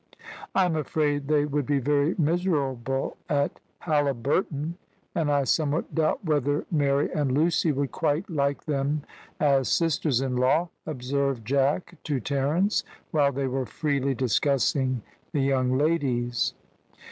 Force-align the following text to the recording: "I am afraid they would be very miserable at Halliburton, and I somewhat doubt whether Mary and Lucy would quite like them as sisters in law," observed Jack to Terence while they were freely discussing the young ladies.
"I 0.55 0.65
am 0.65 0.75
afraid 0.75 1.27
they 1.27 1.45
would 1.45 1.67
be 1.67 1.77
very 1.77 2.15
miserable 2.17 3.17
at 3.29 3.59
Halliburton, 3.77 4.73
and 5.13 5.31
I 5.31 5.43
somewhat 5.43 5.93
doubt 5.93 6.25
whether 6.25 6.65
Mary 6.71 7.11
and 7.13 7.31
Lucy 7.31 7.71
would 7.71 7.91
quite 7.91 8.27
like 8.27 8.63
them 8.63 9.03
as 9.39 9.69
sisters 9.69 10.19
in 10.19 10.35
law," 10.37 10.69
observed 10.87 11.45
Jack 11.45 11.97
to 12.05 12.19
Terence 12.19 12.83
while 13.11 13.31
they 13.31 13.45
were 13.45 13.67
freely 13.67 14.15
discussing 14.15 15.03
the 15.33 15.41
young 15.41 15.77
ladies. 15.77 16.55